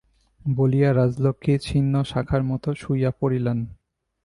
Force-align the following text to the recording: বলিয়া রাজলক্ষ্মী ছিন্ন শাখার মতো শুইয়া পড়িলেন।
বলিয়া 0.55 0.89
রাজলক্ষ্মী 0.93 1.53
ছিন্ন 1.61 1.93
শাখার 2.03 2.41
মতো 2.43 2.69
শুইয়া 2.73 3.11
পড়িলেন। 3.19 3.57